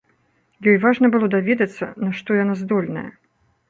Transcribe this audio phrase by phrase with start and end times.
[0.71, 3.09] Ёй важна было даведацца, на што яна здольная.